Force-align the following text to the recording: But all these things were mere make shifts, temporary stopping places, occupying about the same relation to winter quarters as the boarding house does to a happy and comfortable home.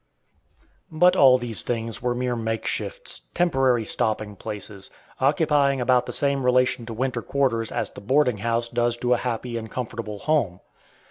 But 0.91 1.15
all 1.15 1.37
these 1.37 1.61
things 1.61 2.01
were 2.01 2.15
mere 2.15 2.35
make 2.35 2.65
shifts, 2.65 3.21
temporary 3.35 3.85
stopping 3.85 4.35
places, 4.35 4.89
occupying 5.19 5.79
about 5.79 6.07
the 6.07 6.11
same 6.11 6.43
relation 6.43 6.87
to 6.87 6.93
winter 6.95 7.21
quarters 7.21 7.71
as 7.71 7.91
the 7.91 8.01
boarding 8.01 8.39
house 8.39 8.67
does 8.67 8.97
to 8.97 9.13
a 9.13 9.17
happy 9.17 9.57
and 9.57 9.69
comfortable 9.69 10.17
home. 10.17 10.59